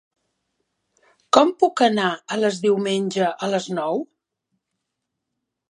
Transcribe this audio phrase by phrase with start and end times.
[1.37, 4.05] Com puc anar a Les diumenge a les nou?